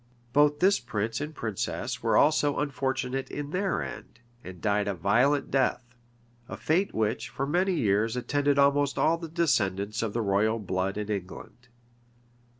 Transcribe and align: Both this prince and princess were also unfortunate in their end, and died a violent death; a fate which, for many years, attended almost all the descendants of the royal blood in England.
Both 0.33 0.57
this 0.61 0.79
prince 0.79 1.21
and 1.21 1.35
princess 1.35 2.01
were 2.01 2.17
also 2.17 2.57
unfortunate 2.57 3.29
in 3.29 3.51
their 3.51 3.83
end, 3.83 4.19
and 4.43 4.59
died 4.59 4.87
a 4.87 4.95
violent 4.95 5.51
death; 5.51 5.85
a 6.49 6.57
fate 6.57 6.91
which, 6.95 7.29
for 7.29 7.45
many 7.45 7.75
years, 7.75 8.15
attended 8.15 8.57
almost 8.57 8.97
all 8.97 9.19
the 9.19 9.29
descendants 9.29 10.01
of 10.01 10.13
the 10.13 10.21
royal 10.23 10.57
blood 10.57 10.97
in 10.97 11.09
England. 11.11 11.67